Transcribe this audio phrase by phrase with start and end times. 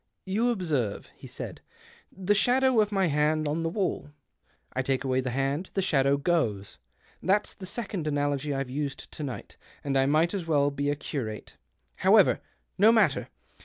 [0.25, 1.61] "You observe," he said,
[2.11, 4.09] "the shadow of my hand on the wall.
[4.73, 6.79] I take away the hand— the shadow goes.
[7.21, 10.95] That's the second analogy I've used to night, and I might as well be a
[10.95, 11.55] curate.
[11.97, 12.39] However,
[12.79, 13.27] no matter